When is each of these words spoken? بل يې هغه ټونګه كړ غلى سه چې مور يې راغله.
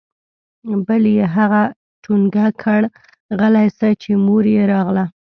بل 0.87 1.03
يې 1.15 1.25
هغه 1.35 1.61
ټونګه 2.03 2.47
كړ 2.63 2.81
غلى 3.39 3.67
سه 3.77 3.87
چې 4.01 4.11
مور 4.25 4.43
يې 4.55 4.63
راغله. 4.73 5.05